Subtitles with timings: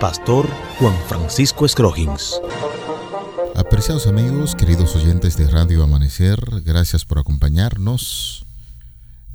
[0.00, 2.40] Pastor Juan Francisco Scroggins.
[3.56, 8.46] Apreciados amigos, queridos oyentes de Radio Amanecer, gracias por acompañarnos.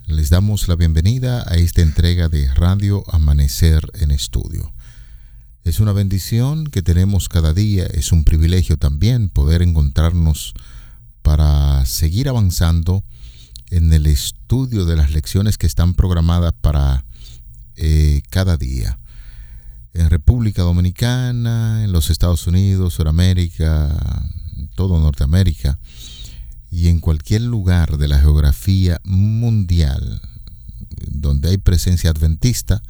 [0.08, 4.74] Les damos la bienvenida a esta entrega de Radio Amanecer en Estudio.
[5.66, 10.54] Es una bendición que tenemos cada día, es un privilegio también poder encontrarnos
[11.24, 13.04] para seguir avanzando
[13.70, 17.04] en el estudio de las lecciones que están programadas para
[17.76, 18.98] eh, cada día.
[19.94, 23.96] En República Dominicana, en los Estados Unidos, Sudamérica,
[24.76, 25.78] todo Norteamérica
[26.72, 30.22] y en cualquier lugar de la geografía mundial
[31.12, 32.82] donde hay presencia adventista,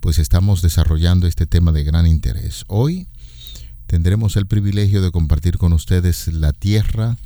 [0.00, 2.64] pues estamos desarrollando este tema de gran interés.
[2.66, 3.06] Hoy
[3.86, 7.16] tendremos el privilegio de compartir con ustedes la tierra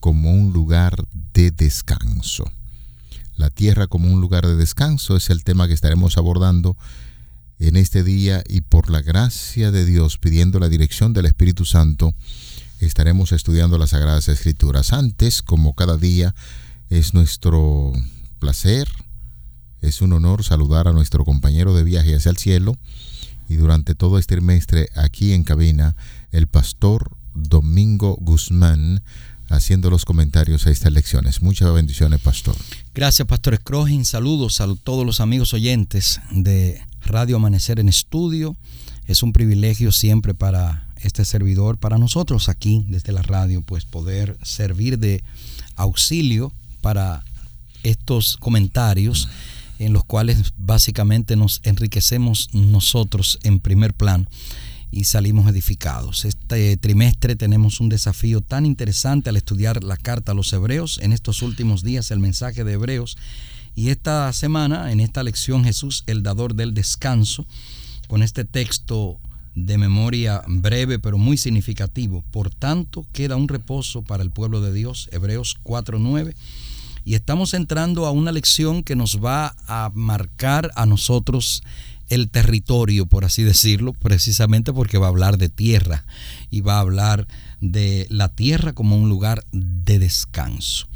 [0.00, 2.50] como un lugar de descanso.
[3.36, 6.76] La tierra como un lugar de descanso es el tema que estaremos abordando
[7.68, 12.14] en este día y por la gracia de Dios, pidiendo la dirección del Espíritu Santo,
[12.80, 14.92] estaremos estudiando las Sagradas Escrituras.
[14.92, 16.34] Antes, como cada día,
[16.90, 17.92] es nuestro
[18.38, 18.88] placer
[19.82, 22.76] es un honor saludar a nuestro compañero de viaje hacia el cielo
[23.48, 25.96] y durante todo este trimestre aquí en cabina,
[26.30, 29.02] el pastor Domingo Guzmán
[29.48, 31.42] haciendo los comentarios a estas lecciones.
[31.42, 32.56] Muchas bendiciones, pastor.
[32.94, 34.04] Gracias, pastor Scrogin.
[34.04, 38.56] Saludos a todos los amigos oyentes de Radio Amanecer en Estudio.
[39.06, 44.36] Es un privilegio siempre para este servidor, para nosotros aquí desde la radio, pues poder
[44.42, 45.24] servir de
[45.76, 47.24] auxilio para
[47.82, 49.28] estos comentarios
[49.78, 54.26] en los cuales básicamente nos enriquecemos nosotros en primer plano
[54.92, 56.24] y salimos edificados.
[56.24, 61.12] Este trimestre tenemos un desafío tan interesante al estudiar la carta a los hebreos, en
[61.12, 63.16] estos últimos días el mensaje de hebreos,
[63.74, 67.46] y esta semana, en esta lección, Jesús, el dador del descanso,
[68.08, 69.18] con este texto
[69.54, 72.24] de memoria breve pero muy significativo.
[72.30, 76.34] Por tanto, queda un reposo para el pueblo de Dios, Hebreos 4.9
[77.04, 81.62] y estamos entrando a una lección que nos va a marcar a nosotros
[82.08, 86.04] el territorio, por así decirlo, precisamente porque va a hablar de tierra
[86.50, 87.26] y va a hablar
[87.60, 90.86] de la tierra como un lugar de descanso.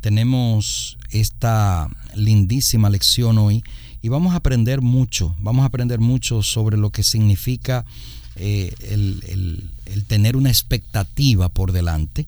[0.00, 3.62] Tenemos esta lindísima lección hoy
[4.02, 7.84] y vamos a aprender mucho, vamos a aprender mucho sobre lo que significa
[8.36, 12.26] eh, el, el tener una expectativa por delante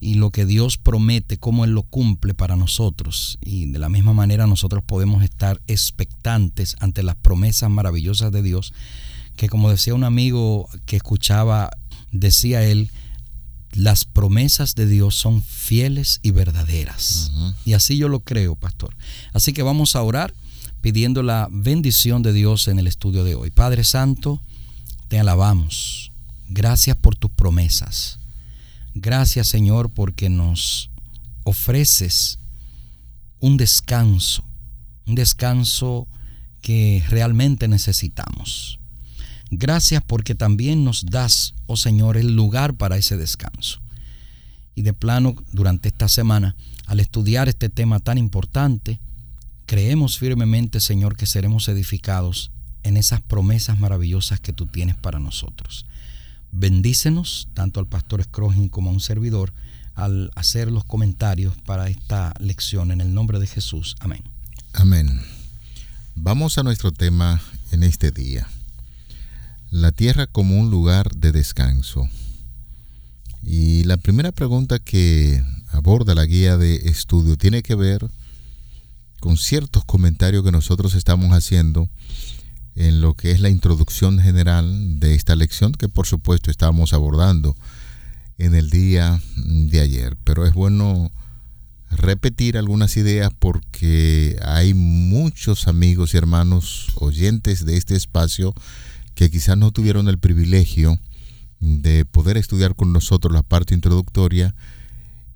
[0.00, 3.38] y lo que Dios promete, cómo Él lo cumple para nosotros.
[3.42, 8.72] Y de la misma manera nosotros podemos estar expectantes ante las promesas maravillosas de Dios,
[9.36, 11.70] que como decía un amigo que escuchaba,
[12.12, 12.90] decía él,
[13.72, 17.30] las promesas de Dios son fieles y verdaderas.
[17.64, 18.96] Y así yo lo creo, pastor.
[19.32, 20.34] Así que vamos a orar
[20.80, 23.50] pidiendo la bendición de Dios en el estudio de hoy.
[23.50, 24.40] Padre Santo,
[25.08, 26.10] te alabamos.
[26.48, 28.18] Gracias por tus promesas.
[28.94, 30.90] Gracias Señor porque nos
[31.44, 32.40] ofreces
[33.38, 34.44] un descanso,
[35.06, 36.08] un descanso
[36.60, 38.79] que realmente necesitamos.
[39.50, 43.80] Gracias porque también nos das, oh Señor, el lugar para ese descanso.
[44.74, 46.54] Y de plano, durante esta semana,
[46.86, 49.00] al estudiar este tema tan importante,
[49.66, 52.52] creemos firmemente, Señor, que seremos edificados
[52.82, 55.86] en esas promesas maravillosas que tú tienes para nosotros.
[56.52, 59.52] Bendícenos, tanto al pastor Scrogin como a un servidor,
[59.94, 63.96] al hacer los comentarios para esta lección en el nombre de Jesús.
[64.00, 64.22] Amén.
[64.72, 65.20] Amén.
[66.14, 67.40] Vamos a nuestro tema
[67.72, 68.48] en este día.
[69.70, 72.08] La tierra como un lugar de descanso.
[73.42, 78.10] Y la primera pregunta que aborda la guía de estudio tiene que ver
[79.20, 81.88] con ciertos comentarios que nosotros estamos haciendo
[82.74, 87.54] en lo que es la introducción general de esta lección que por supuesto estábamos abordando
[88.38, 90.16] en el día de ayer.
[90.24, 91.12] Pero es bueno
[91.92, 98.52] repetir algunas ideas porque hay muchos amigos y hermanos oyentes de este espacio
[99.14, 100.98] que quizás no tuvieron el privilegio
[101.60, 104.54] de poder estudiar con nosotros la parte introductoria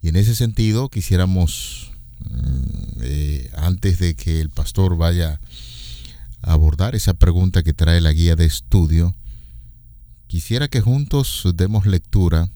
[0.00, 5.40] y en ese sentido quisiéramos mm, eh, antes de que el pastor vaya
[6.42, 9.14] abordar esa pregunta que trae la guía de estudio,
[10.34, 12.50] Quisiera que juntos demos lectura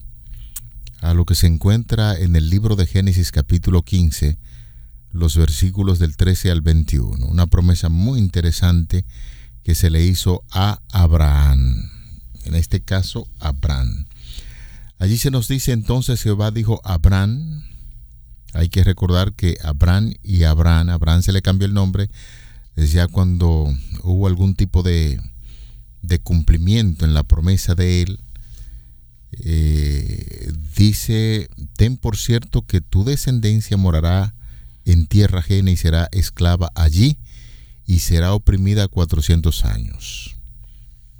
[0.99, 4.37] a lo que se encuentra en el libro de Génesis capítulo 15,
[5.13, 7.25] los versículos del 13 al 21.
[7.25, 9.05] Una promesa muy interesante
[9.69, 11.91] que se le hizo a Abraham.
[12.45, 14.07] En este caso, Abraham.
[14.97, 17.65] Allí se nos dice entonces Jehová dijo Abraham.
[18.53, 22.09] Hay que recordar que Abraham y Abraham, Abraham se le cambió el nombre,
[22.77, 23.71] ya cuando
[24.01, 25.21] hubo algún tipo de,
[26.01, 28.19] de cumplimiento en la promesa de él.
[29.33, 34.33] Eh, dice, ten por cierto que tu descendencia morará
[34.85, 37.19] en tierra ajena y será esclava allí
[37.89, 40.35] y será oprimida 400 años.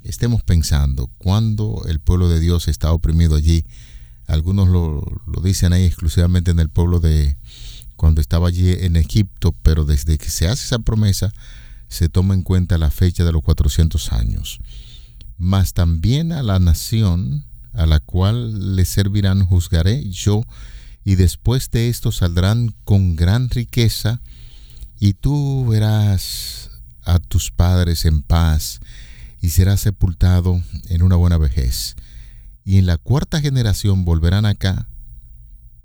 [0.04, 3.66] Estemos pensando, cuando el pueblo de Dios está oprimido allí,
[4.28, 7.38] algunos lo, lo dicen ahí exclusivamente en el pueblo de
[7.96, 11.34] cuando estaba allí en Egipto, pero desde que se hace esa promesa,
[11.88, 14.60] se toma en cuenta la fecha de los 400 años.
[15.40, 20.44] Mas también a la nación a la cual le servirán juzgaré yo,
[21.04, 24.22] y después de esto saldrán con gran riqueza,
[25.00, 26.70] y tú verás
[27.04, 28.82] a tus padres en paz,
[29.42, 31.96] y serás sepultado en una buena vejez.
[32.66, 34.90] Y en la cuarta generación volverán acá,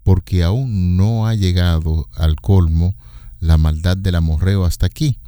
[0.03, 2.95] porque aún no ha llegado al colmo
[3.39, 5.19] la maldad del amorreo hasta aquí.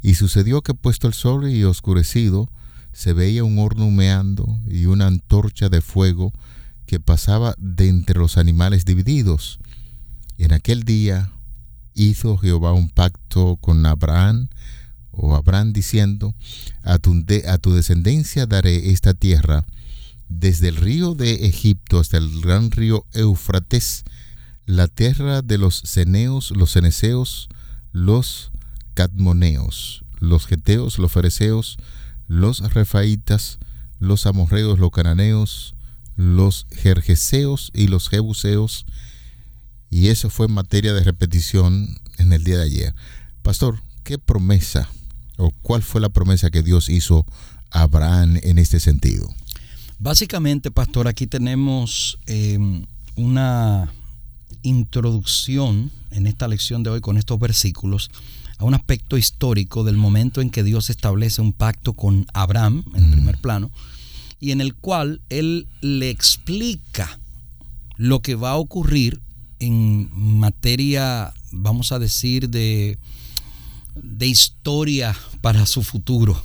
[0.00, 2.48] Y sucedió que puesto el sol y oscurecido,
[2.92, 6.32] se veía un horno humeando y una antorcha de fuego
[6.86, 9.58] que pasaba de entre los animales divididos.
[10.38, 11.32] En aquel día
[11.96, 14.48] hizo Jehová un pacto con Abraham,
[15.10, 16.34] o Abraham diciendo,
[16.82, 19.64] a tu, a tu descendencia daré esta tierra,
[20.28, 24.04] desde el río de Egipto hasta el gran río Eufrates,
[24.66, 27.48] la tierra de los ceneos, los ceneseos,
[27.92, 28.50] los
[28.94, 31.78] cadmoneos, los geteos, los fereceos,
[32.28, 33.58] los refaitas,
[34.00, 35.74] los amorreos, los cananeos,
[36.16, 38.86] los jerjeseos y los jebuseos.
[39.90, 42.94] Y eso fue materia de repetición en el día de ayer.
[43.42, 44.88] Pastor, ¿qué promesa
[45.36, 47.24] o cuál fue la promesa que Dios hizo
[47.70, 49.32] a Abraham en este sentido?
[49.98, 52.84] Básicamente, pastor, aquí tenemos em,
[53.14, 53.92] una
[54.62, 58.10] introducción en esta lección de hoy con estos versículos
[58.58, 63.10] a un aspecto histórico del momento en que Dios establece un pacto con Abraham, en
[63.10, 63.70] primer plano,
[64.40, 67.18] y en el cual Él le explica
[67.96, 69.20] lo que va a ocurrir
[69.58, 72.98] en materia, vamos a decir, de,
[73.94, 76.42] de historia para su futuro.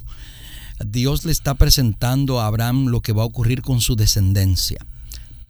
[0.86, 4.86] Dios le está presentando a Abraham lo que va a ocurrir con su descendencia.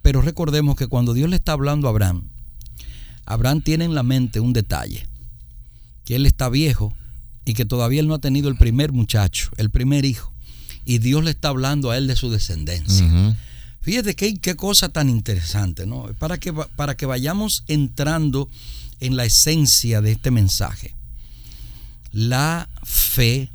[0.02, 2.24] Pero recordemos que cuando Dios le está hablando a Abraham,
[3.26, 5.08] Abraham tiene en la mente un detalle
[6.06, 6.94] que él está viejo
[7.46, 10.34] y que todavía él no ha tenido el primer muchacho, el primer hijo.
[10.86, 13.08] Y Dios le está hablando a él de su descendencia.
[13.82, 16.06] Fíjate qué, qué cosa tan interesante, ¿no?
[16.20, 18.48] Para que, para que vayamos entrando
[19.00, 20.96] en la esencia de este mensaje.
[22.12, 23.50] La fe,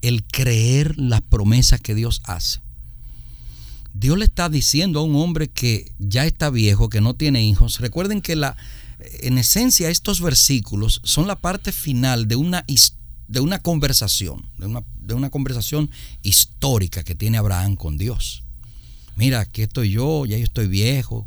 [0.00, 2.60] el creer las promesas que Dios hace.
[3.92, 7.80] Dios le está diciendo a un hombre que ya está viejo, que no tiene hijos.
[7.80, 8.56] Recuerden que la,
[9.20, 12.64] en esencia estos versículos son la parte final de una,
[13.26, 15.90] de una conversación, de una, de una conversación
[16.22, 18.44] histórica que tiene Abraham con Dios.
[19.18, 21.26] Mira, aquí estoy yo, ya yo estoy viejo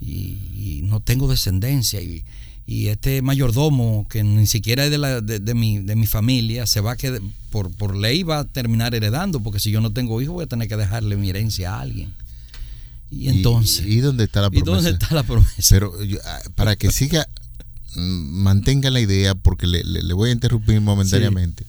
[0.00, 2.24] y, no tengo descendencia y,
[2.88, 6.92] este mayordomo que ni siquiera es de, la, de, mi, de mi familia se va
[6.92, 10.34] a quedar, por, por ley va a terminar heredando porque si yo no tengo hijos
[10.34, 12.12] voy a tener que dejarle mi herencia a alguien.
[13.10, 13.86] Y entonces.
[13.86, 14.70] ¿Y, dónde está la promesa?
[14.70, 15.54] ¿Y dónde está la promesa?
[15.70, 15.94] Pero
[16.26, 17.26] ah, para que siga,
[17.96, 21.64] mantenga la idea, porque le, voy a interrumpir momentáneamente.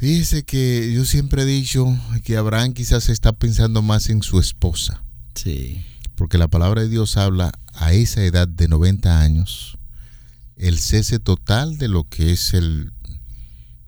[0.00, 1.86] Fíjese que yo siempre he dicho
[2.24, 5.02] que Abraham quizás está pensando más en su esposa.
[5.34, 5.84] Sí.
[6.14, 9.76] Porque la palabra de Dios habla a esa edad de 90 años,
[10.56, 12.92] el cese total de lo que es el,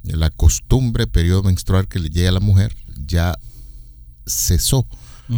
[0.02, 2.76] la costumbre, periodo menstrual que le llega a la mujer,
[3.06, 3.38] ya
[4.26, 4.86] cesó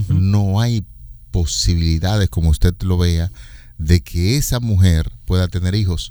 [0.09, 0.85] no hay
[1.31, 3.31] posibilidades, como usted lo vea,
[3.79, 6.11] de que esa mujer pueda tener hijos.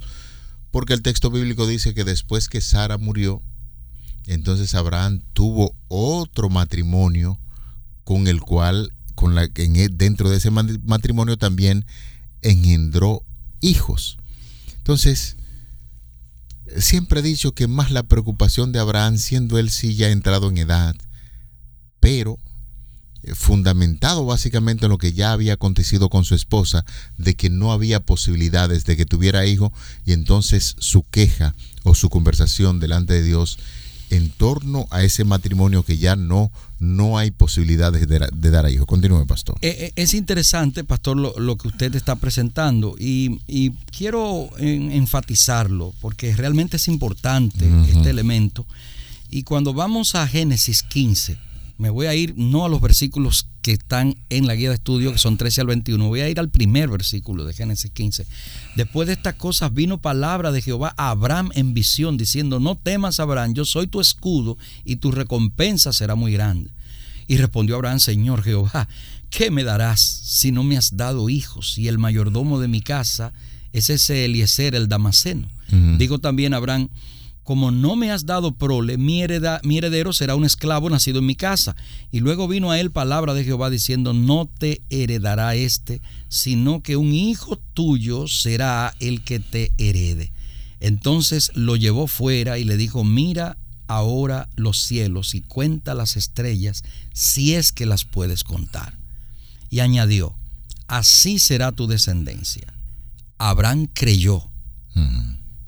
[0.71, 3.41] Porque el texto bíblico dice que después que Sara murió,
[4.27, 7.39] entonces Abraham tuvo otro matrimonio
[8.03, 11.85] con el cual, con la, en, e, dentro de ese matrimonio también
[12.41, 13.23] engendró
[13.61, 14.17] hijos.
[14.77, 15.37] Entonces,
[16.77, 20.57] siempre he dicho que más la preocupación de Abraham, siendo él sí ya entrado en
[20.57, 20.95] edad,
[21.99, 22.37] pero
[23.35, 26.85] fundamentado básicamente en lo que ya había acontecido con su esposa,
[27.17, 29.71] de que no había posibilidades de que tuviera hijo,
[30.05, 33.59] y entonces su queja o su conversación delante de Dios
[34.13, 38.85] en torno a ese matrimonio que ya no, no hay posibilidades de, dar a hijos.
[38.85, 39.55] Continúe, pastor.
[39.61, 46.77] Eh, eh, es interesante, pastor, lo, que usted está presentando y, quiero enfatizarlo porque realmente
[46.77, 48.65] es importante este elemento.
[49.29, 51.37] Y cuando vamos a Génesis 15,
[51.77, 55.11] me voy a ir no a los versículos que están en la guía de estudio,
[55.11, 58.25] que son 13 al 21, voy a ir al primer versículo de Génesis 15.
[58.75, 63.19] Después de estas cosas vino palabra de Jehová a Abraham en visión, diciendo, no temas
[63.19, 66.69] Abraham, yo soy tu escudo y tu recompensa será muy grande.
[67.27, 68.87] Y respondió Abraham, Señor Jehová,
[69.29, 71.77] ¿qué me darás si no me has dado hijos?
[71.77, 73.33] Y el mayordomo de mi casa
[73.71, 75.47] es ese Eliezer, el Damaseno.
[75.97, 76.89] Digo también Abraham,
[77.43, 81.75] como no me has dado prole, mi, heredero será un esclavo nacido en mi casa.
[82.11, 86.95] Y luego vino a él palabra de Jehová diciendo, no te heredará este, sino que
[86.95, 90.31] un hijo tuyo será el que te herede.
[90.79, 93.57] Entonces lo llevó fuera y le dijo, mira
[93.87, 96.83] ahora los cielos y cuenta las estrellas,
[97.13, 98.97] si es que las puedes contar.
[99.69, 100.35] Y añadió,
[100.87, 102.73] así será tu descendencia.
[103.37, 104.49] Abraham creyó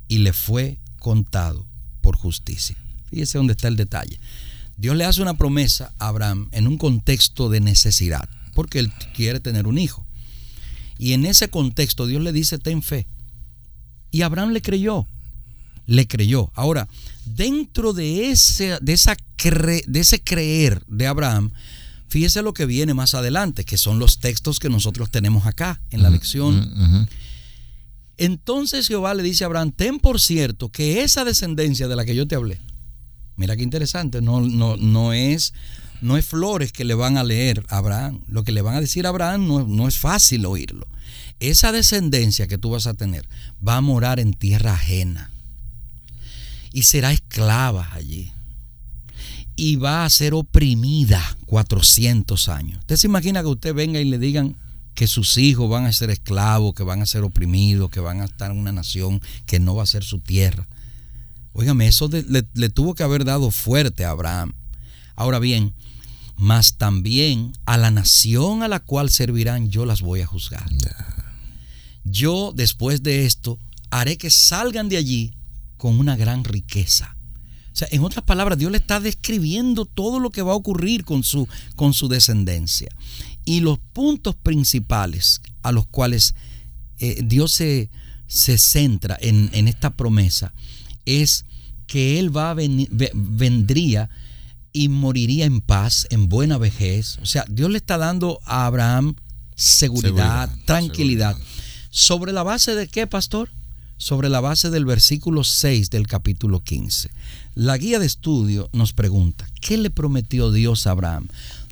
[0.08, 1.68] y le fue contado
[2.02, 2.76] por justicia.
[3.12, 4.20] Fíjese dónde está el detalle.
[4.76, 9.40] Dios le hace una promesa a Abraham en un contexto de necesidad, porque él quiere
[9.40, 10.04] tener un hijo.
[10.98, 13.06] Y en ese contexto Dios le dice, ten fe.
[14.10, 15.06] Y Abraham le creyó,
[15.86, 16.52] le creyó.
[16.56, 16.88] Ahora,
[17.24, 21.52] dentro de ese, de esa de ese creer de Abraham,
[22.08, 26.02] fíjese lo que viene más adelante, que son los textos que nosotros tenemos acá en
[26.02, 27.08] la lección.
[28.18, 32.16] Entonces Jehová le dice a Abraham, ten por cierto que esa descendencia de la que
[32.16, 32.60] yo te hablé,
[33.36, 35.54] mira qué interesante, no, no, no, es,
[36.02, 38.82] no es flores que le van a leer a Abraham, lo que le van a
[38.82, 40.88] decir a Abraham no, no es fácil oírlo.
[41.40, 43.28] Esa descendencia que tú vas a tener
[43.66, 45.32] va a morar en tierra ajena
[46.72, 48.32] y será esclava allí
[49.56, 52.80] y va a ser oprimida 400 años.
[52.80, 54.56] Usted se imagina que usted venga y le digan,
[54.96, 58.26] que sus hijos van a ser esclavos, que van a ser oprimidos, que van a
[58.26, 60.68] estar en una nación que no va a ser su tierra.
[61.52, 64.54] Óigame, eso le, tuvo que haber dado fuerte a Abraham.
[65.16, 65.74] Ahora bien,
[66.38, 70.70] mas también a la nación a la cual servirán yo las voy a juzgar.
[72.06, 73.60] Yo después de esto
[73.90, 75.34] haré que salgan de allí
[75.78, 77.16] con una gran riqueza.
[77.74, 81.04] O sea, en otras palabras, Dios le está describiendo todo lo que va a ocurrir
[81.04, 82.90] con su, con su descendencia.
[83.46, 86.36] Y los puntos principales a los cuales
[87.00, 87.90] eh, Dios se,
[88.28, 90.54] se centra en, esta promesa
[91.06, 91.46] es
[91.88, 92.56] que Él va a
[93.14, 94.10] vendría
[94.74, 97.20] y moriría en paz, en buena vejez.
[97.22, 99.16] O sea, Dios le está dando a Abraham
[99.56, 101.38] seguridad, tranquilidad.
[101.90, 103.50] ¿Sobre la base de qué, pastor?
[103.98, 107.10] Sobre la base del versículo 6 del capítulo 15.
[107.54, 111.30] La guía de estudio nos pregunta, ¿qué le prometió Dios a Abraham?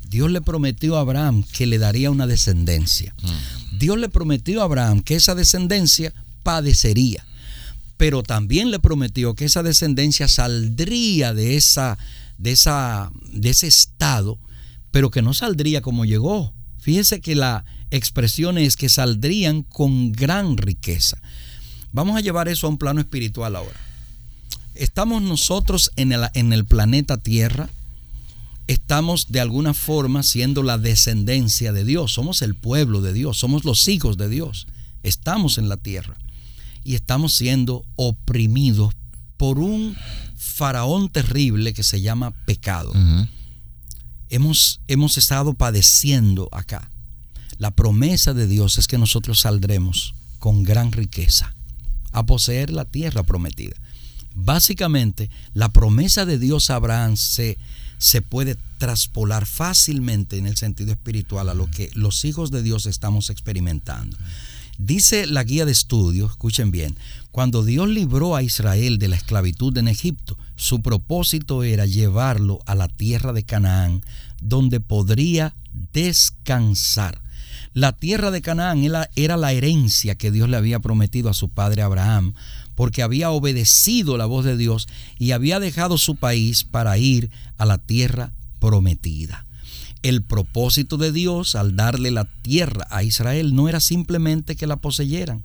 [0.08, 3.14] Dios le prometió a Abraham que le daría una descendencia.
[3.22, 3.78] Mm.
[3.78, 7.24] Dios le prometió a Abraham que esa descendencia padecería,
[7.96, 11.98] pero también le prometió que esa descendencia saldría de esa
[12.38, 14.38] de esa de ese estado,
[14.90, 16.52] pero que no saldría como llegó.
[16.78, 21.18] Fíjese que la expresión es que saldrían con gran riqueza.
[21.92, 23.80] Vamos a llevar eso a un plano espiritual ahora.
[24.74, 27.70] Estamos nosotros en el, en el planeta Tierra,
[28.66, 33.64] estamos de alguna forma siendo la descendencia de Dios, somos el pueblo de Dios, somos
[33.64, 34.66] los hijos de Dios,
[35.02, 36.16] estamos en la tierra
[36.82, 38.94] y estamos siendo oprimidos
[39.36, 39.96] por un
[40.36, 42.92] faraón terrible que se llama pecado.
[44.30, 46.90] hemos, hemos estado padeciendo acá.
[47.58, 51.54] La promesa de Dios es que nosotros saldremos con gran riqueza
[52.12, 53.76] a poseer la tierra prometida.
[54.34, 57.58] Básicamente, la promesa de Dios a Abraham se,
[57.98, 62.86] se puede traspolar fácilmente en el sentido espiritual a lo que los hijos de Dios
[62.86, 64.16] estamos experimentando.
[64.78, 66.96] Dice la guía de estudio, escuchen bien,
[67.30, 72.74] cuando Dios libró a Israel de la esclavitud en Egipto, su propósito era llevarlo a
[72.74, 74.02] la tierra de Canaán,
[74.40, 75.54] donde podría
[75.92, 77.20] descansar.
[77.72, 78.84] La tierra de Canaán
[79.16, 82.34] era la herencia que Dios le había prometido a su padre Abraham
[82.74, 84.88] porque había obedecido la voz de Dios
[85.18, 89.46] y había dejado su país para ir a la tierra prometida.
[90.02, 94.76] El propósito de Dios al darle la tierra a Israel no era simplemente que la
[94.76, 95.42] poseyeran.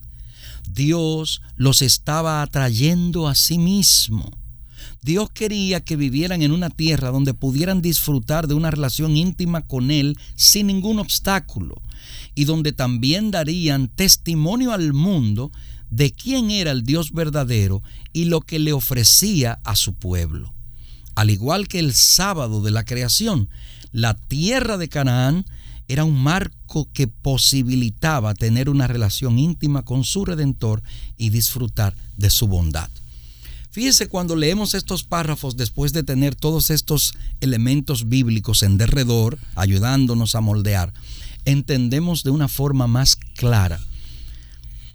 [0.69, 4.31] Dios los estaba atrayendo a sí mismo.
[5.01, 9.91] Dios quería que vivieran en una tierra donde pudieran disfrutar de una relación íntima con
[9.91, 11.81] Él sin ningún obstáculo
[12.35, 15.51] y donde también darían testimonio al mundo
[15.89, 17.81] de quién era el Dios verdadero
[18.13, 20.53] y lo que le ofrecía a su pueblo.
[21.15, 23.49] Al igual que el sábado de la creación,
[23.91, 25.45] la tierra de Canaán
[25.87, 30.83] era un marco que posibilitaba tener una relación íntima con su redentor
[31.17, 32.89] y disfrutar de su bondad.
[33.71, 40.35] Fíjese cuando leemos estos párrafos después de tener todos estos elementos bíblicos en derredor, ayudándonos
[40.35, 40.93] a moldear,
[41.45, 43.79] entendemos de una forma más clara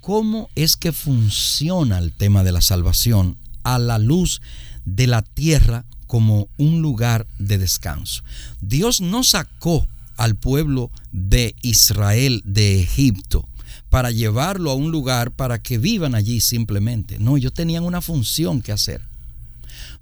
[0.05, 4.43] cómo es que funciona el tema de la salvación a la luz
[4.85, 8.23] de la tierra como un lugar de descanso.
[8.61, 13.49] Dios no sacó al pueblo de Israel de Egipto
[13.89, 17.19] para llevarlo a un lugar para que vivan allí simplemente.
[17.19, 19.01] No, ellos tenían una función que hacer.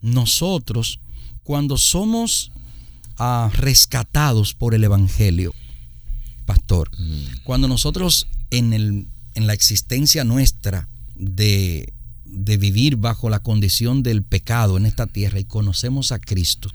[0.01, 0.99] Nosotros,
[1.45, 2.51] cuando somos
[3.19, 5.55] ah, rescatados por el Evangelio,
[6.45, 6.91] pastor,
[7.45, 11.93] cuando nosotros en, el, en la existencia nuestra de,
[12.25, 16.71] de vivir bajo la condición del pecado en esta tierra y conocemos a Cristo,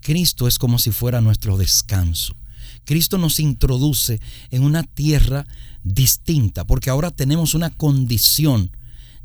[0.00, 2.36] Cristo es como si fuera nuestro descanso.
[2.84, 5.46] Cristo nos introduce en una tierra
[5.82, 8.70] distinta, porque ahora tenemos una condición.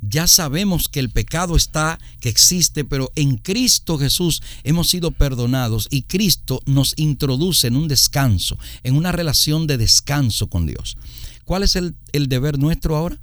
[0.01, 5.87] Ya sabemos que el pecado está, que existe, pero en Cristo Jesús hemos sido perdonados
[5.91, 10.97] y Cristo nos introduce en un descanso, en una relación de descanso con Dios.
[11.45, 13.19] ¿Cuál es el, el deber nuestro ahora?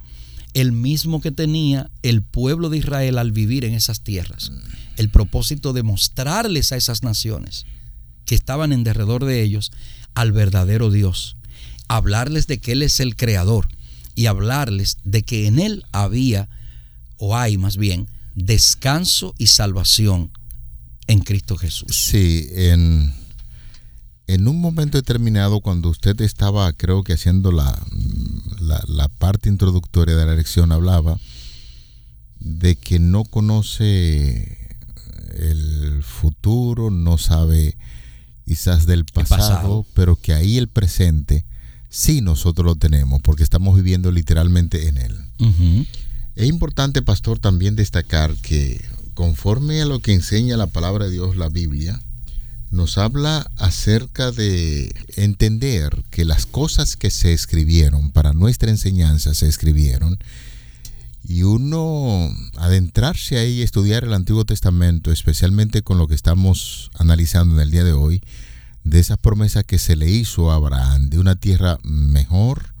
[0.53, 4.51] El mismo que tenía el pueblo de Israel al vivir en esas tierras.
[4.97, 7.65] El propósito de mostrarles a esas naciones
[8.25, 9.71] que estaban en derredor de ellos
[10.13, 11.37] al verdadero Dios,
[11.87, 13.67] hablarles de que Él es el creador
[14.15, 16.49] y hablarles de que en Él había,
[17.17, 20.31] o hay más bien, descanso y salvación
[21.07, 21.95] en Cristo Jesús.
[21.95, 23.13] Sí, en,
[24.33, 27.81] en un momento determinado, cuando usted estaba, creo que haciendo la,
[28.59, 31.19] la, la parte introductoria de la lección, hablaba
[32.39, 34.77] de que no conoce
[35.35, 37.75] el futuro, no sabe
[38.45, 41.43] quizás del pasado, pero que ahí el presente
[41.89, 45.17] sí nosotros lo tenemos, porque estamos viviendo literalmente en él.
[46.35, 48.79] Es importante, pastor, también destacar que
[49.15, 51.99] conforme a lo que enseña la palabra de Dios, la Biblia,
[52.71, 59.47] nos habla acerca de entender que las cosas que se escribieron para nuestra enseñanza se
[59.47, 60.19] escribieron
[61.23, 67.55] y uno adentrarse ahí y estudiar el Antiguo Testamento, especialmente con lo que estamos analizando
[67.55, 68.21] en el día de hoy,
[68.83, 72.73] de esas promesas que se le hizo a Abraham, de una tierra mejor,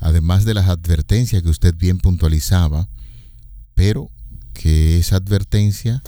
[0.00, 2.88] además de las advertencias que usted bien puntualizaba,
[3.74, 4.10] pero
[4.52, 6.02] que esa advertencia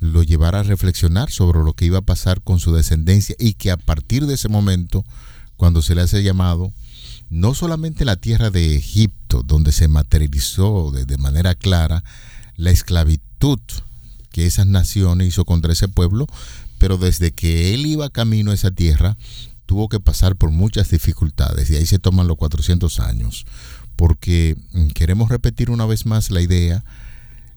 [0.00, 3.70] lo llevara a reflexionar sobre lo que iba a pasar con su descendencia y que
[3.70, 5.04] a partir de ese momento,
[5.56, 6.72] cuando se le hace llamado,
[7.30, 12.04] no solamente la tierra de Egipto, donde se materializó de, manera clara
[12.56, 13.58] la esclavitud
[14.30, 16.26] que esas naciones hizo contra ese pueblo,
[16.78, 19.16] pero desde que él iba camino a esa tierra,
[19.66, 21.70] tuvo que pasar por muchas dificultades.
[21.70, 23.46] Y ahí se toman los 400 años,
[23.96, 26.84] porque mm, queremos repetir una vez más la idea,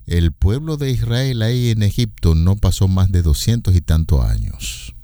[0.07, 4.95] el pueblo de Israel ahí en Egipto no pasó más de 200 y tantos años,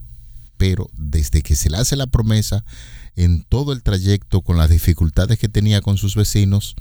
[0.58, 2.64] pero desde que se le hace la promesa,
[3.16, 6.76] en todo el trayecto con las dificultades que tenía con sus vecinos,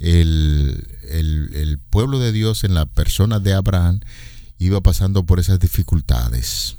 [0.00, 4.00] el, el, pueblo de Dios en la persona de Abraham
[4.58, 6.76] iba pasando por esas dificultades.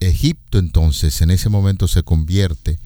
[0.00, 2.78] Egipto entonces en ese momento se convierte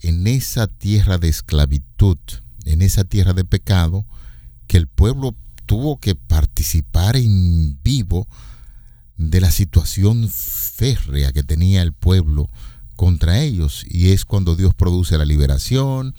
[0.00, 2.18] en esa tierra de esclavitud,
[2.64, 4.04] en esa tierra de pecado,
[4.66, 5.34] que el pueblo
[5.68, 8.26] tuvo que participar en vivo
[9.18, 12.48] de la situación férrea que tenía el pueblo
[12.96, 13.84] contra ellos.
[13.86, 16.14] Y es cuando Dios produce la liberación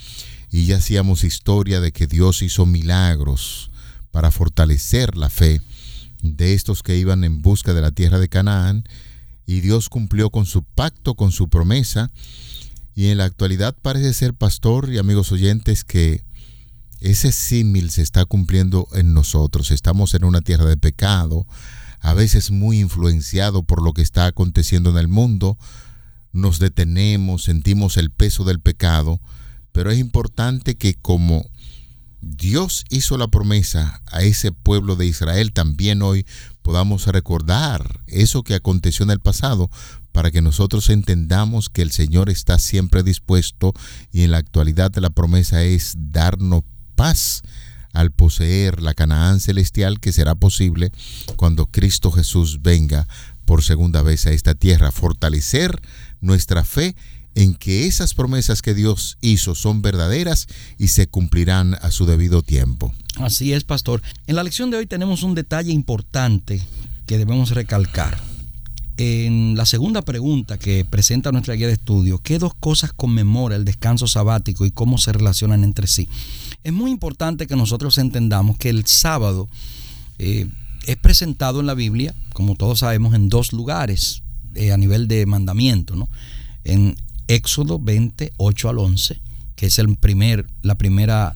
[0.51, 3.71] y ya hacíamos historia de que Dios hizo milagros
[4.11, 5.61] para fortalecer la fe
[6.21, 8.83] de estos que iban en busca de la tierra de Canaán.
[9.47, 12.11] Y Dios cumplió con su pacto, con su promesa.
[12.93, 16.23] Y en la actualidad parece ser pastor y amigos oyentes que
[17.01, 19.71] ese símil se está cumpliendo en nosotros.
[19.71, 21.47] Estamos en una tierra de pecado,
[22.01, 25.57] a veces muy influenciado por lo que está aconteciendo en el mundo,
[26.31, 29.19] nos detenemos, sentimos el peso del pecado,
[29.71, 31.45] pero es importante que como
[32.21, 36.25] Dios hizo la promesa a ese pueblo de Israel, también hoy
[36.61, 39.69] podamos recordar eso que aconteció en el pasado
[40.11, 43.73] para que nosotros entendamos que el Señor está siempre dispuesto
[44.11, 46.63] y en la actualidad la promesa es darnos
[46.99, 47.43] paz
[47.93, 50.91] al poseer la Canaán celestial que será posible
[51.37, 53.07] cuando Cristo Jesús venga
[53.45, 55.79] por segunda vez a esta tierra, fortalecer
[56.19, 56.97] nuestra fe
[57.35, 62.41] en que esas promesas que Dios hizo son verdaderas y se cumplirán a su debido
[62.41, 62.93] tiempo.
[63.15, 64.01] Así es, pastor.
[64.27, 66.61] En la lección de hoy tenemos un detalle importante
[67.05, 68.19] que debemos recalcar.
[68.97, 73.63] en la segunda pregunta que presenta nuestra guía de estudio, ¿qué dos cosas conmemora el
[73.63, 76.09] descanso sabático y cómo se relacionan entre sí?
[76.63, 79.47] Es muy importante que nosotros entendamos que el sábado
[80.17, 80.47] eh,
[80.85, 84.23] es presentado en la Biblia, como todos sabemos, en dos lugares
[84.55, 86.09] eh, a nivel de mandamiento, ¿no?
[86.63, 86.95] En
[87.27, 89.19] Éxodo 20, 8 al 11,
[89.55, 91.35] que es el primer, la primera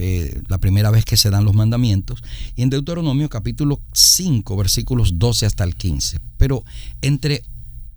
[0.00, 2.22] eh, la primera vez que se dan los mandamientos,
[2.54, 6.20] y en Deuteronomio capítulo 5, versículos 12 hasta el 15.
[6.36, 6.62] Pero
[7.02, 7.42] entre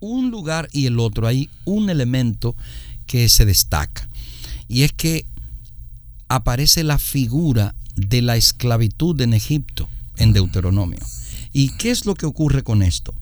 [0.00, 2.56] un lugar y el otro hay un elemento
[3.06, 4.08] que se destaca,
[4.66, 5.26] y es que
[6.34, 11.00] aparece la figura de la esclavitud en Egipto en Deuteronomio.
[11.52, 13.12] ¿Y qué es lo que ocurre con esto?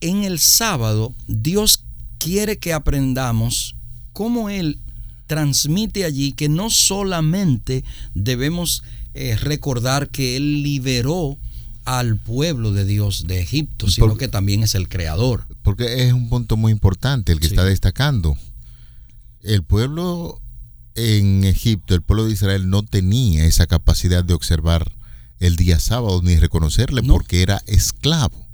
[0.00, 1.82] En el sábado Dios
[2.18, 3.74] quiere que aprendamos
[4.12, 4.78] cómo Él
[5.26, 11.36] transmite allí que no solamente debemos eh, recordar que Él liberó
[11.84, 15.46] al pueblo de Dios de Egipto, sino que también es el creador.
[15.64, 18.36] Porque es un punto muy importante el que está destacando.
[19.42, 20.40] El pueblo
[21.00, 24.92] en Egipto, el pueblo de Israel no tenía esa capacidad de observar
[25.38, 28.46] el día sábado ni reconocerle porque era esclavo.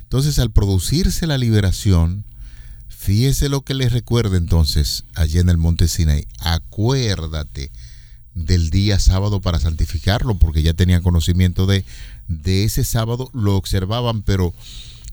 [0.00, 2.24] Entonces al producirse la liberación,
[2.98, 6.26] Fíjese lo que les recuerda entonces allí en el monte Sinai.
[6.40, 7.70] Acuérdate
[8.34, 11.84] del día sábado para santificarlo, porque ya tenían conocimiento de,
[12.26, 14.52] de ese sábado, lo observaban, pero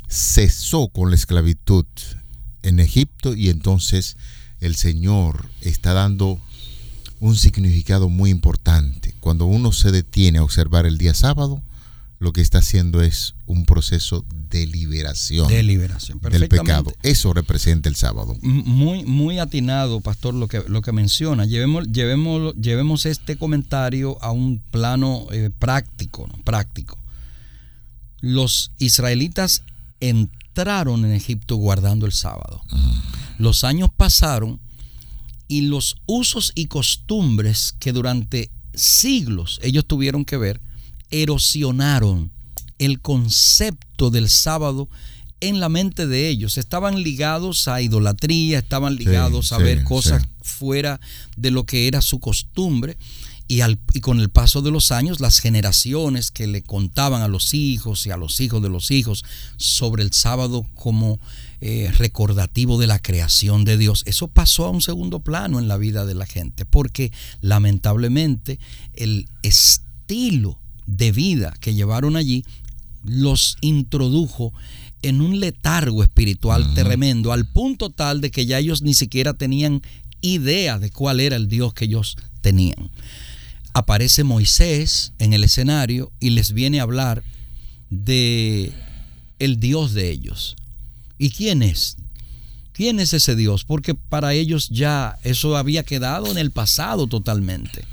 [0.09, 1.85] cesó con la esclavitud
[2.63, 4.17] en Egipto y entonces
[4.59, 6.41] el Señor está dando
[7.19, 9.15] un significado muy importante.
[9.19, 11.61] Cuando uno se detiene a observar el día sábado,
[12.19, 16.93] lo que está haciendo es un proceso de liberación, de liberación del pecado.
[17.03, 18.35] Eso representa el sábado.
[18.41, 21.45] Muy, muy atinado, pastor, lo que, lo que menciona.
[21.45, 26.97] Llevemos, llevemos, llevemos este comentario a un plano eh, práctico, práctico.
[28.21, 29.63] Los israelitas
[29.99, 32.61] entraron en Egipto guardando el sábado.
[33.37, 34.59] Los años pasaron
[35.47, 40.61] y los usos y costumbres que durante siglos ellos tuvieron que ver,
[41.11, 42.31] erosionaron
[42.77, 44.89] el concepto del sábado
[45.39, 46.57] en la mente de ellos.
[46.57, 50.99] Estaban ligados a idolatría, estaban ligados a ver cosas fuera
[51.37, 52.97] de lo que era su costumbre.
[53.47, 57.27] Y, al, y, con el paso de los años, las generaciones que le contaban a
[57.27, 59.23] los hijos y a los hijos de los hijos
[59.57, 61.19] sobre el sábado como
[61.67, 65.77] eh, recordativo de la creación de Dios, eso pasó a un segundo plano en la
[65.77, 68.59] vida de la gente, porque lamentablemente
[68.93, 72.45] el estilo de vida que llevaron allí
[73.03, 74.53] los introdujo
[75.01, 79.81] en un letargo espiritual tremendo, al punto tal de que ya ellos ni siquiera tenían
[80.21, 82.91] idea de cuál era el Dios que ellos tenían.
[83.73, 87.23] Aparece Moisés en el escenario y les viene a hablar
[87.89, 88.71] de
[89.39, 90.55] el Dios de ellos.
[91.17, 91.97] ¿Y quién es?
[92.73, 93.63] ¿Quién es ese Dios?
[93.63, 97.85] Porque para ellos ya eso había quedado en el pasado totalmente.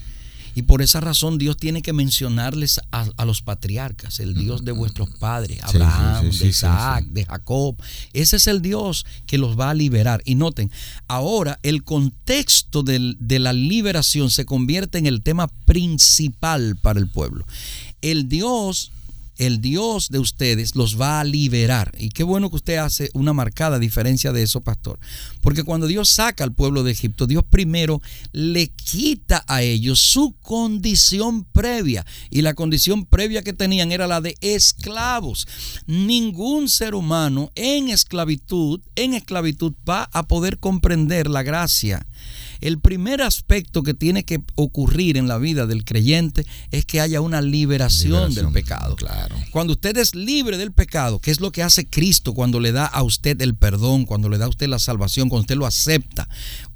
[0.55, 5.09] Y por esa razón Dios tiene que mencionarles a, los patriarcas, el Dios de vuestros
[5.19, 7.77] padres, Abraham, de Isaac, de Jacob.
[8.13, 10.21] Ese es el Dios que los va a liberar.
[10.27, 10.71] Y noten,
[11.09, 17.47] ahora el contexto de la liberación se convierte en el tema principal para el pueblo.
[18.03, 18.91] El Dios
[19.47, 21.93] el Dios de ustedes los va a liberar.
[21.99, 24.99] Y qué bueno que usted hace una marcada diferencia de eso, pastor.
[25.41, 28.01] Porque cuando Dios saca al pueblo de Egipto, Dios primero
[28.33, 32.07] le quita a ellos su condición previa.
[32.31, 35.47] Y la condición previa que tenían era la de esclavos.
[35.87, 42.07] Ningún ser humano en esclavitud, en esclavitud va a poder comprender la gracia
[42.61, 47.21] el primer aspecto que tiene que ocurrir en la vida del creyente es que haya
[47.21, 48.97] una liberación, del pecado.
[48.97, 49.35] Claro.
[49.51, 52.87] Cuando usted es libre del pecado, que es lo que hace Cristo cuando le da
[52.87, 56.29] a usted el perdón, cuando le da a usted la salvación, cuando usted lo acepta,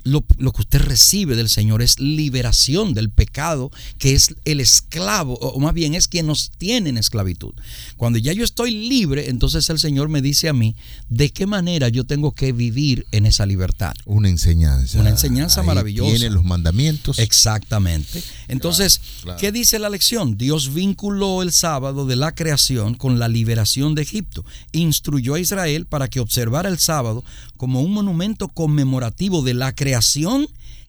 [0.06, 5.58] lo, que usted recibe del Señor es liberación del pecado, que es el esclavo, o
[5.58, 7.54] más bien es quien nos tiene en esclavitud.
[7.96, 10.76] Cuando ya yo estoy libre, entonces el Señor me dice a mí
[11.08, 13.94] de qué manera yo tengo que vivir en esa libertad.
[14.04, 15.00] Una enseñanza.
[15.00, 16.10] Una enseñanza maravillosa.
[16.10, 17.18] Tiene los mandamientos.
[17.18, 18.22] Exactamente.
[18.48, 19.00] Entonces,
[19.38, 20.38] ¿qué dice la lección?
[20.38, 24.44] Dios vinculó el sábado de la creación con la liberación de Egipto.
[24.72, 27.24] Instruyó a Israel para que observara el sábado
[27.56, 29.95] como un monumento conmemorativo de la creación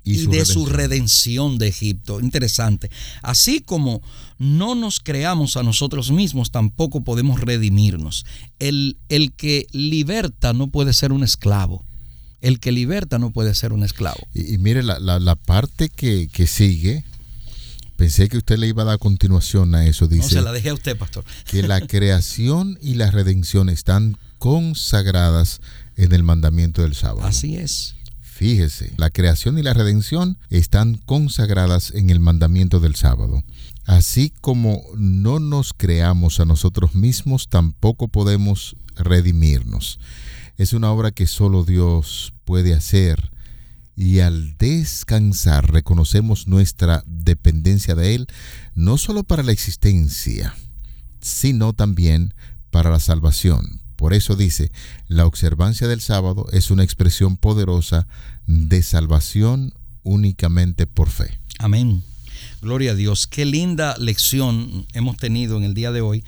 [0.08, 2.20] y, de su redención de Egipto.
[2.20, 2.90] Interesante.
[3.22, 4.02] Así como
[4.40, 8.26] no nos creamos a nosotros mismos, tampoco podemos redimirnos.
[8.60, 11.84] El, el que liberta no puede ser un esclavo.
[12.40, 14.28] El que liberta no puede ser un esclavo.
[14.34, 17.04] Y, mire, la, parte que, que, sigue,
[17.96, 20.08] pensé que usted le iba a dar continuación a eso.
[20.08, 21.26] Dice, no, se la dejé a usted, pastor.
[21.50, 25.62] Que la creación y la redención están consagradas
[25.96, 27.26] en el mandamiento del sábado.
[27.28, 27.97] Así es.
[28.38, 33.44] Fíjese, la creación y la redención están consagradas en el mandamiento del sábado.
[33.84, 40.00] Así como no nos creamos a nosotros mismos, tampoco podemos redimirnos.
[40.56, 43.32] Es una obra que solo Dios puede hacer
[43.96, 48.28] y al descansar reconocemos nuestra dependencia de Él,
[48.76, 50.54] no solo para la existencia,
[51.22, 52.36] sino también
[52.70, 53.87] para la salvación.
[53.98, 54.72] Por eso dice,
[55.08, 58.08] la observancia del sábado es una expresión poderosa
[58.46, 61.38] de salvación únicamente por fe.
[61.60, 62.04] Amén.
[62.62, 63.28] Gloria a Dios.
[63.28, 66.24] Qué linda lección hemos tenido en el día de hoy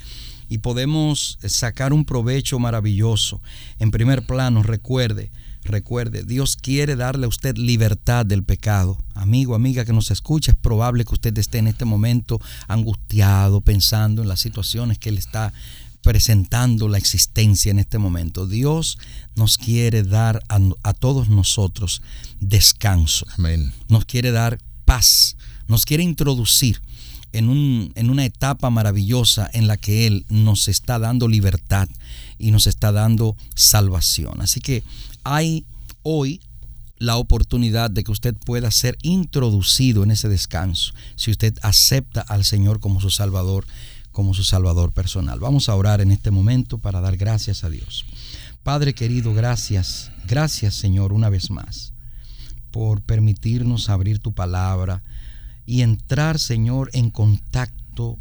[0.49, 3.41] y podemos sacar un provecho maravilloso.
[3.77, 5.31] En primer plano, recuerde,
[5.63, 8.97] Recuerde, Dios quiere darle a usted libertad del pecado.
[9.13, 14.21] Amigo, amiga que nos escucha, es probable que usted esté en este momento angustiado, pensando
[14.21, 15.53] en las situaciones que le está
[16.01, 18.47] presentando la existencia en este momento.
[18.47, 18.97] Dios
[19.35, 22.01] nos quiere dar a, todos nosotros
[22.39, 23.25] descanso.
[23.37, 23.73] Amén.
[23.87, 25.35] Nos quiere dar paz.
[25.67, 26.81] Nos quiere introducir
[27.31, 31.89] en, un, en una etapa maravillosa en la que Él nos está dando libertad
[32.37, 34.41] y nos está dando salvación.
[34.41, 34.83] Así que
[35.23, 35.65] hay
[36.03, 36.41] hoy
[36.99, 42.43] la oportunidad de que usted pueda ser introducido en ese descanso si usted acepta al
[42.43, 43.65] Señor como su Salvador,
[44.11, 45.39] como su Salvador personal.
[45.39, 48.05] Vamos a orar en este momento para dar gracias a Dios.
[48.63, 51.93] Padre querido, gracias, gracias Señor una vez más
[52.71, 55.01] por permitirnos abrir tu palabra
[55.65, 58.19] y entrar Señor en contacto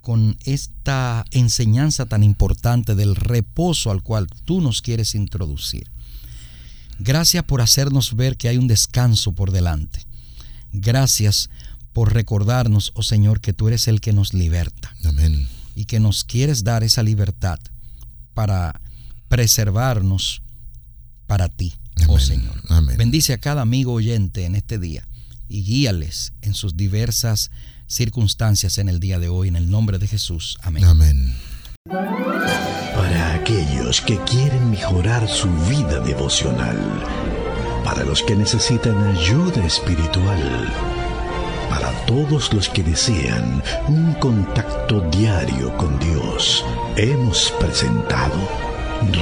[0.00, 5.90] con esta enseñanza tan importante del reposo al cual tú nos quieres introducir.
[6.98, 10.00] Gracias por hacernos ver que hay un descanso por delante.
[10.72, 11.50] Gracias
[11.98, 14.94] por recordarnos, oh Señor, que tú eres el que nos liberta.
[15.04, 15.48] Amén.
[15.74, 17.58] Y que nos quieres dar esa libertad
[18.34, 18.80] para
[19.26, 20.42] preservarnos
[21.26, 21.74] para ti,
[22.06, 22.54] oh Señor.
[22.68, 22.96] Amén.
[22.96, 25.08] Bendice a cada amigo oyente en este día
[25.48, 27.50] y guíales en sus diversas
[27.88, 30.56] circunstancias en el día de hoy, en el nombre de Jesús.
[30.62, 30.84] Amén.
[30.84, 31.34] Amén.
[31.90, 36.78] Para aquellos que quieren mejorar su vida devocional,
[37.82, 41.07] para los que necesitan ayuda espiritual,
[42.08, 46.64] todos los que desean un contacto diario con Dios,
[46.96, 48.34] hemos presentado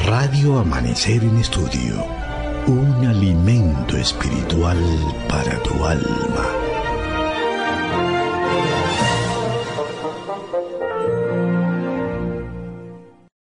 [0.05, 2.07] Radio Amanecer en Estudio,
[2.69, 4.79] un alimento espiritual
[5.29, 6.66] para tu alma.